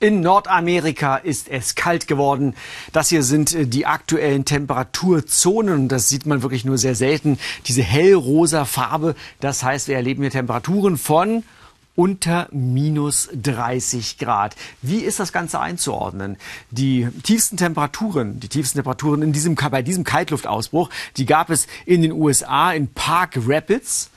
In 0.00 0.20
Nordamerika 0.20 1.16
ist 1.16 1.48
es 1.48 1.74
kalt 1.74 2.06
geworden. 2.06 2.54
Das 2.92 3.08
hier 3.08 3.24
sind 3.24 3.52
äh, 3.52 3.66
die 3.66 3.84
aktuellen 3.84 4.44
Temperaturzonen 4.44 5.88
das 5.88 6.08
sieht 6.08 6.24
man 6.24 6.42
wirklich 6.42 6.64
nur 6.64 6.78
sehr 6.78 6.94
selten. 6.94 7.36
Diese 7.66 7.82
hellrosa 7.82 8.64
Farbe, 8.64 9.16
das 9.40 9.64
heißt, 9.64 9.88
wir 9.88 9.96
erleben 9.96 10.22
hier 10.22 10.30
Temperaturen 10.30 10.98
von 10.98 11.42
unter 11.96 12.46
minus 12.52 13.28
30 13.34 14.18
Grad. 14.18 14.54
Wie 14.82 14.98
ist 14.98 15.18
das 15.18 15.32
Ganze 15.32 15.58
einzuordnen? 15.58 16.36
Die 16.70 17.08
tiefsten 17.24 17.56
Temperaturen, 17.56 18.38
die 18.38 18.48
tiefsten 18.48 18.78
Temperaturen 18.78 19.22
in 19.22 19.32
diesem, 19.32 19.56
bei 19.56 19.82
diesem 19.82 20.04
Kaltluftausbruch, 20.04 20.90
die 21.16 21.26
gab 21.26 21.50
es 21.50 21.66
in 21.86 22.02
den 22.02 22.12
USA 22.12 22.70
in 22.70 22.86
Park 22.86 23.36
Rapids 23.48 24.10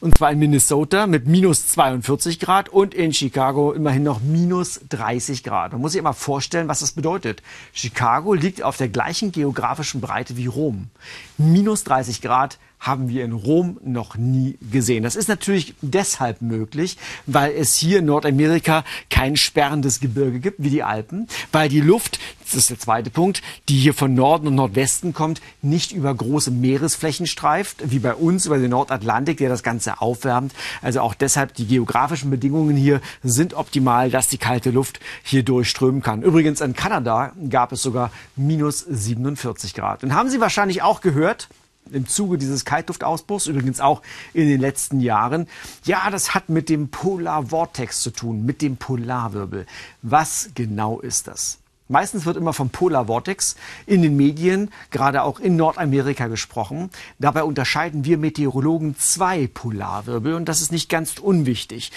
und 0.00 0.16
zwar 0.16 0.32
in 0.32 0.38
Minnesota 0.38 1.06
mit 1.06 1.26
minus 1.26 1.68
42 1.68 2.38
Grad 2.38 2.68
und 2.68 2.94
in 2.94 3.12
Chicago 3.12 3.72
immerhin 3.72 4.02
noch 4.02 4.20
minus 4.20 4.80
30 4.88 5.42
Grad. 5.42 5.72
Man 5.72 5.80
muss 5.80 5.92
sich 5.92 5.98
immer 5.98 6.14
vorstellen, 6.14 6.68
was 6.68 6.80
das 6.80 6.92
bedeutet. 6.92 7.42
Chicago 7.72 8.34
liegt 8.34 8.62
auf 8.62 8.76
der 8.76 8.88
gleichen 8.88 9.32
geografischen 9.32 10.00
Breite 10.00 10.36
wie 10.36 10.46
Rom. 10.46 10.88
Minus 11.36 11.84
30 11.84 12.20
Grad 12.20 12.58
haben 12.80 13.08
wir 13.08 13.24
in 13.24 13.32
Rom 13.32 13.78
noch 13.82 14.16
nie 14.16 14.56
gesehen. 14.70 15.02
Das 15.02 15.16
ist 15.16 15.28
natürlich 15.28 15.74
deshalb 15.82 16.42
möglich, 16.42 16.96
weil 17.26 17.52
es 17.52 17.74
hier 17.74 17.98
in 17.98 18.06
Nordamerika 18.06 18.84
kein 19.10 19.36
sperrendes 19.36 20.00
Gebirge 20.00 20.40
gibt 20.40 20.62
wie 20.62 20.70
die 20.70 20.82
Alpen, 20.82 21.26
weil 21.52 21.68
die 21.68 21.80
Luft, 21.80 22.20
das 22.44 22.54
ist 22.54 22.70
der 22.70 22.78
zweite 22.78 23.10
Punkt, 23.10 23.42
die 23.68 23.76
hier 23.76 23.94
von 23.94 24.14
Norden 24.14 24.46
und 24.46 24.54
Nordwesten 24.54 25.12
kommt, 25.12 25.40
nicht 25.60 25.92
über 25.92 26.14
große 26.14 26.50
Meeresflächen 26.50 27.26
streift, 27.26 27.90
wie 27.90 27.98
bei 27.98 28.14
uns 28.14 28.46
über 28.46 28.58
den 28.58 28.70
Nordatlantik, 28.70 29.38
der 29.38 29.48
das 29.48 29.62
Ganze 29.62 30.00
aufwärmt. 30.00 30.54
Also 30.80 31.00
auch 31.00 31.14
deshalb 31.14 31.54
die 31.54 31.66
geografischen 31.66 32.30
Bedingungen 32.30 32.76
hier 32.76 33.00
sind 33.22 33.54
optimal, 33.54 34.10
dass 34.10 34.28
die 34.28 34.38
kalte 34.38 34.70
Luft 34.70 35.00
hier 35.22 35.42
durchströmen 35.42 36.02
kann. 36.02 36.22
Übrigens 36.22 36.60
in 36.60 36.74
Kanada 36.74 37.32
gab 37.50 37.72
es 37.72 37.82
sogar 37.82 38.12
minus 38.36 38.80
47 38.80 39.74
Grad. 39.74 40.04
Und 40.04 40.14
haben 40.14 40.30
Sie 40.30 40.40
wahrscheinlich 40.40 40.82
auch 40.82 41.00
gehört, 41.00 41.48
im 41.92 42.06
Zuge 42.06 42.38
dieses 42.38 42.64
Kaltluftausbruchs, 42.64 43.46
übrigens 43.46 43.80
auch 43.80 44.02
in 44.34 44.48
den 44.48 44.60
letzten 44.60 45.00
Jahren. 45.00 45.48
Ja, 45.84 46.10
das 46.10 46.34
hat 46.34 46.48
mit 46.48 46.68
dem 46.68 46.88
Polar 46.88 47.46
Vortex 47.46 48.02
zu 48.02 48.10
tun, 48.10 48.44
mit 48.44 48.62
dem 48.62 48.76
Polarwirbel. 48.76 49.66
Was 50.02 50.50
genau 50.54 51.00
ist 51.00 51.26
das? 51.28 51.58
Meistens 51.88 52.26
wird 52.26 52.36
immer 52.36 52.52
vom 52.52 52.68
Polar 52.68 53.06
Vortex 53.06 53.56
in 53.86 54.02
den 54.02 54.16
Medien, 54.16 54.70
gerade 54.90 55.22
auch 55.22 55.40
in 55.40 55.56
Nordamerika 55.56 56.26
gesprochen. 56.26 56.90
Dabei 57.18 57.44
unterscheiden 57.44 58.04
wir 58.04 58.18
Meteorologen 58.18 58.96
zwei 58.98 59.46
Polarwirbel 59.46 60.34
und 60.34 60.50
das 60.50 60.60
ist 60.60 60.70
nicht 60.70 60.90
ganz 60.90 61.18
unwichtig. 61.18 61.90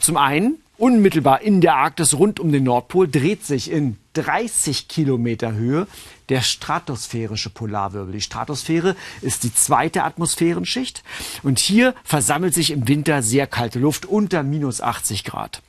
Zum 0.00 0.18
einen 0.18 0.58
Unmittelbar 0.78 1.40
in 1.40 1.60
der 1.60 1.74
Arktis 1.74 2.14
rund 2.14 2.38
um 2.38 2.52
den 2.52 2.62
Nordpol 2.62 3.08
dreht 3.08 3.44
sich 3.44 3.68
in 3.68 3.96
30 4.12 4.86
Kilometer 4.86 5.52
Höhe 5.52 5.88
der 6.28 6.40
stratosphärische 6.40 7.50
Polarwirbel. 7.50 8.12
Die 8.12 8.20
Stratosphäre 8.20 8.94
ist 9.20 9.42
die 9.42 9.52
zweite 9.52 10.04
Atmosphärenschicht 10.04 11.02
und 11.42 11.58
hier 11.58 11.96
versammelt 12.04 12.54
sich 12.54 12.70
im 12.70 12.86
Winter 12.86 13.22
sehr 13.22 13.48
kalte 13.48 13.80
Luft 13.80 14.06
unter 14.06 14.44
minus 14.44 14.80
80 14.80 15.24
Grad. 15.24 15.62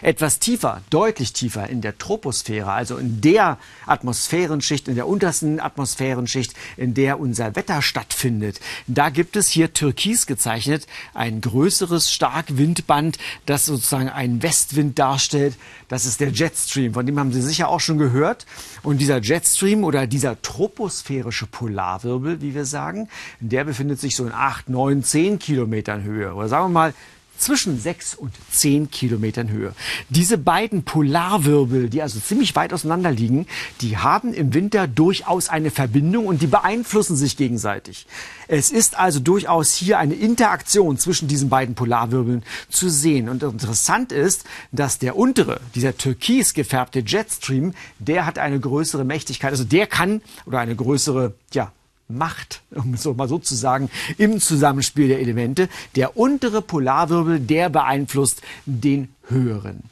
Etwas 0.00 0.38
tiefer, 0.38 0.82
deutlich 0.90 1.32
tiefer 1.32 1.68
in 1.68 1.80
der 1.80 1.98
Troposphäre, 1.98 2.72
also 2.72 2.96
in 2.96 3.20
der 3.20 3.58
Atmosphärenschicht, 3.86 4.88
in 4.88 4.94
der 4.94 5.06
untersten 5.06 5.60
Atmosphärenschicht, 5.60 6.54
in 6.76 6.94
der 6.94 7.20
unser 7.20 7.56
Wetter 7.56 7.82
stattfindet. 7.82 8.60
Da 8.86 9.10
gibt 9.10 9.36
es 9.36 9.48
hier 9.48 9.72
türkis 9.72 10.26
gezeichnet 10.26 10.86
ein 11.14 11.40
größeres 11.40 12.10
Starkwindband, 12.10 13.18
das 13.46 13.66
sozusagen 13.66 14.08
einen 14.08 14.42
Westwind 14.42 14.98
darstellt. 14.98 15.56
Das 15.88 16.06
ist 16.06 16.20
der 16.20 16.30
Jetstream, 16.30 16.94
von 16.94 17.06
dem 17.06 17.18
haben 17.18 17.32
Sie 17.32 17.42
sicher 17.42 17.68
auch 17.68 17.80
schon 17.80 17.98
gehört. 17.98 18.46
Und 18.82 18.98
dieser 18.98 19.20
Jetstream 19.20 19.84
oder 19.84 20.06
dieser 20.06 20.40
troposphärische 20.42 21.46
Polarwirbel, 21.46 22.40
wie 22.40 22.54
wir 22.54 22.64
sagen, 22.64 23.08
der 23.40 23.64
befindet 23.64 24.00
sich 24.00 24.16
so 24.16 24.24
in 24.24 24.32
acht, 24.32 24.68
neun, 24.68 25.04
zehn 25.04 25.38
Kilometern 25.38 26.02
Höhe. 26.02 26.34
Oder 26.34 26.48
sagen 26.48 26.64
wir 26.66 26.68
mal 26.68 26.94
zwischen 27.38 27.80
sechs 27.80 28.14
und 28.14 28.32
zehn 28.50 28.90
Kilometern 28.90 29.50
Höhe. 29.50 29.74
Diese 30.08 30.38
beiden 30.38 30.84
Polarwirbel, 30.84 31.88
die 31.88 32.02
also 32.02 32.20
ziemlich 32.20 32.54
weit 32.54 32.72
auseinander 32.72 33.10
liegen, 33.10 33.46
die 33.80 33.98
haben 33.98 34.32
im 34.32 34.54
Winter 34.54 34.86
durchaus 34.86 35.48
eine 35.48 35.70
Verbindung 35.70 36.26
und 36.26 36.40
die 36.42 36.46
beeinflussen 36.46 37.16
sich 37.16 37.36
gegenseitig. 37.36 38.06
Es 38.48 38.70
ist 38.70 38.98
also 38.98 39.18
durchaus 39.18 39.72
hier 39.72 39.98
eine 39.98 40.14
Interaktion 40.14 40.98
zwischen 40.98 41.26
diesen 41.28 41.48
beiden 41.48 41.74
Polarwirbeln 41.74 42.42
zu 42.68 42.88
sehen. 42.88 43.28
Und 43.28 43.42
interessant 43.42 44.12
ist, 44.12 44.44
dass 44.70 44.98
der 44.98 45.16
untere, 45.16 45.60
dieser 45.74 45.96
türkis 45.96 46.54
gefärbte 46.54 47.00
Jetstream, 47.00 47.74
der 47.98 48.26
hat 48.26 48.38
eine 48.38 48.60
größere 48.60 49.04
Mächtigkeit, 49.04 49.50
also 49.50 49.64
der 49.64 49.86
kann 49.86 50.22
oder 50.46 50.60
eine 50.60 50.76
größere, 50.76 51.34
ja, 51.52 51.72
Macht, 52.08 52.62
um 52.70 52.94
es 52.94 53.04
mal 53.04 53.28
so 53.28 53.38
zu 53.38 53.54
sagen, 53.54 53.90
im 54.18 54.40
Zusammenspiel 54.40 55.08
der 55.08 55.20
Elemente. 55.20 55.68
Der 55.96 56.16
untere 56.16 56.62
Polarwirbel, 56.62 57.40
der 57.40 57.68
beeinflusst 57.68 58.42
den 58.66 59.14
höheren. 59.28 59.84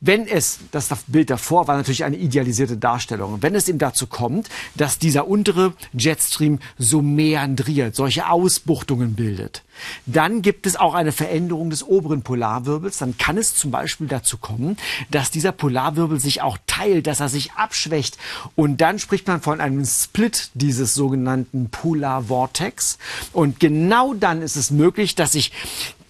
Wenn 0.00 0.28
es, 0.28 0.60
das 0.70 0.88
Bild 1.08 1.28
davor 1.28 1.66
war 1.66 1.76
natürlich 1.76 2.04
eine 2.04 2.16
idealisierte 2.16 2.76
Darstellung, 2.76 3.42
wenn 3.42 3.56
es 3.56 3.68
eben 3.68 3.78
dazu 3.78 4.06
kommt, 4.06 4.48
dass 4.76 5.00
dieser 5.00 5.26
untere 5.26 5.72
Jetstream 5.92 6.60
so 6.78 7.02
meandriert, 7.02 7.96
solche 7.96 8.28
Ausbuchtungen 8.28 9.14
bildet, 9.14 9.64
dann 10.06 10.40
gibt 10.42 10.66
es 10.66 10.76
auch 10.76 10.94
eine 10.94 11.10
Veränderung 11.10 11.70
des 11.70 11.82
oberen 11.82 12.22
Polarwirbels. 12.22 12.98
Dann 12.98 13.18
kann 13.18 13.38
es 13.38 13.54
zum 13.54 13.72
Beispiel 13.72 14.06
dazu 14.06 14.38
kommen, 14.38 14.76
dass 15.10 15.32
dieser 15.32 15.52
Polarwirbel 15.52 16.20
sich 16.20 16.42
auch 16.42 16.58
teilt, 16.66 17.08
dass 17.08 17.20
er 17.20 17.28
sich 17.28 17.52
abschwächt. 17.52 18.18
Und 18.54 18.80
dann 18.80 18.98
spricht 18.98 19.26
man 19.26 19.40
von 19.40 19.60
einem 19.60 19.84
Split 19.84 20.50
dieses 20.54 20.94
sogenannten 20.94 21.70
Polar 21.70 22.24
Vortex. 22.24 22.98
Und 23.32 23.58
genau 23.60 24.14
dann 24.14 24.42
ist 24.42 24.56
es 24.56 24.70
möglich, 24.70 25.14
dass 25.14 25.32
sich 25.32 25.52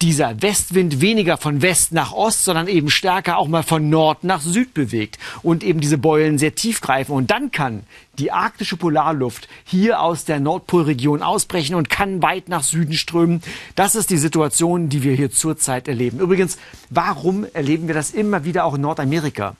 dieser 0.01 0.41
Westwind 0.41 1.01
weniger 1.01 1.37
von 1.37 1.61
West 1.61 1.91
nach 1.91 2.11
Ost, 2.11 2.45
sondern 2.45 2.67
eben 2.67 2.89
stärker 2.89 3.37
auch 3.37 3.47
mal 3.47 3.63
von 3.63 3.89
Nord 3.89 4.23
nach 4.23 4.41
Süd 4.41 4.73
bewegt 4.73 5.17
und 5.43 5.63
eben 5.63 5.81
diese 5.81 5.97
Beulen 5.97 6.37
sehr 6.37 6.55
tief 6.55 6.81
greifen. 6.81 7.11
Und 7.11 7.31
dann 7.31 7.51
kann 7.51 7.83
die 8.17 8.31
arktische 8.31 8.77
Polarluft 8.77 9.47
hier 9.65 10.01
aus 10.01 10.25
der 10.25 10.39
Nordpolregion 10.39 11.21
ausbrechen 11.21 11.75
und 11.75 11.89
kann 11.89 12.21
weit 12.21 12.49
nach 12.49 12.63
Süden 12.63 12.93
strömen. 12.93 13.41
Das 13.75 13.95
ist 13.95 14.09
die 14.09 14.17
Situation, 14.17 14.89
die 14.89 15.03
wir 15.03 15.13
hier 15.13 15.31
zurzeit 15.31 15.87
erleben. 15.87 16.19
Übrigens, 16.19 16.57
warum 16.89 17.45
erleben 17.53 17.87
wir 17.87 17.95
das 17.95 18.11
immer 18.11 18.45
wieder 18.45 18.65
auch 18.65 18.75
in 18.75 18.81
Nordamerika? 18.81 19.55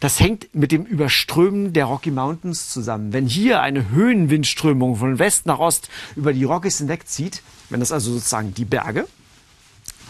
Das 0.00 0.20
hängt 0.20 0.54
mit 0.54 0.72
dem 0.72 0.84
Überströmen 0.84 1.72
der 1.72 1.86
Rocky 1.86 2.10
Mountains 2.10 2.68
zusammen. 2.70 3.12
Wenn 3.12 3.26
hier 3.26 3.62
eine 3.62 3.88
Höhenwindströmung 3.90 4.96
von 4.96 5.18
West 5.18 5.46
nach 5.46 5.58
Ost 5.58 5.88
über 6.16 6.32
die 6.32 6.44
Rockies 6.44 6.78
hinwegzieht, 6.78 7.42
wenn 7.70 7.80
das 7.80 7.92
also 7.92 8.12
sozusagen 8.12 8.52
die 8.52 8.64
Berge, 8.64 9.06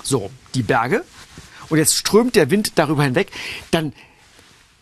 so, 0.06 0.30
die 0.54 0.62
Berge. 0.62 1.04
Und 1.68 1.78
jetzt 1.78 1.96
strömt 1.96 2.36
der 2.36 2.50
Wind 2.50 2.72
darüber 2.76 3.02
hinweg. 3.04 3.30
Dann 3.70 3.92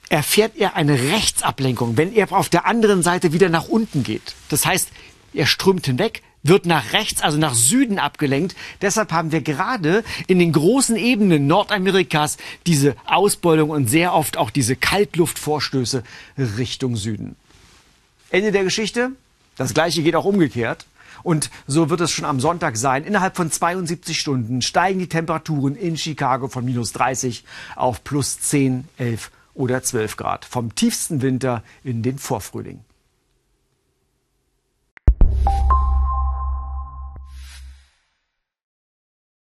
erfährt 0.09 0.57
er 0.57 0.77
eine 0.77 0.99
Rechtsablenkung, 1.12 1.97
wenn 1.97 2.12
er 2.12 2.31
auf 2.33 2.49
der 2.49 2.67
anderen 2.67 3.03
Seite 3.03 3.33
wieder 3.33 3.49
nach 3.49 3.69
unten 3.69 4.03
geht. 4.03 4.34
Das 4.49 4.67
heißt, 4.67 4.91
er 5.33 5.47
strömt 5.47 5.87
hinweg, 5.87 6.23
wird 6.43 6.67
nach 6.67 6.93
rechts, 6.93 7.23
also 7.23 7.39
nach 7.39 7.55
Süden 7.55 7.99
abgelenkt. 7.99 8.55
Deshalb 8.83 9.13
haben 9.13 9.33
wir 9.33 9.41
gerade 9.41 10.05
in 10.27 10.39
den 10.39 10.53
großen 10.53 10.97
Ebenen 10.97 11.47
Nordamerikas 11.47 12.37
diese 12.67 12.97
Ausbeulung 13.07 13.71
und 13.71 13.89
sehr 13.89 14.15
oft 14.15 14.37
auch 14.37 14.51
diese 14.51 14.77
Kaltluftvorstöße 14.77 16.05
Richtung 16.39 16.97
Süden. 16.97 17.37
Ende 18.31 18.53
der 18.53 18.65
Geschichte. 18.65 19.13
Das 19.57 19.73
gleiche 19.73 20.03
geht 20.03 20.17
auch 20.17 20.25
umgekehrt. 20.25 20.87
Und 21.25 21.51
so 21.67 21.91
wird 21.91 22.03
es 22.03 22.12
schon 22.12 22.27
am 22.27 22.39
Sonntag 22.39 22.77
sein. 22.77 23.03
Innerhalb 23.03 23.35
von 23.35 23.51
72 23.51 24.21
Stunden 24.21 24.62
steigen 24.62 25.01
die 25.01 25.09
Temperaturen 25.09 25.75
in 25.75 25.97
Chicago 25.97 26.47
von 26.47 26.65
minus 26.65 26.93
30 26.93 27.45
auf 27.75 28.05
plus 28.05 28.39
10, 28.39 28.87
11 28.98 29.33
oder 29.54 29.83
12 29.83 30.16
Grad. 30.16 30.45
Vom 30.45 30.75
tiefsten 30.77 31.22
Winter 31.22 31.65
in 31.83 32.03
den 32.03 32.19
Vorfrühling. 32.19 32.81